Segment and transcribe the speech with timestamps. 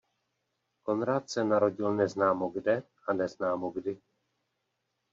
[0.83, 4.01] Konrad se narodil neznámo kde a neznámo kdy.